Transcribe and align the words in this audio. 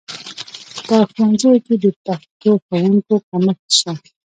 په 0.87 0.95
ښوونځیو 1.11 1.53
کې 1.65 1.75
د 1.83 1.85
پښتو 2.03 2.51
ښوونکو 2.65 3.15
کمښت 3.29 3.67
شته 3.77 3.91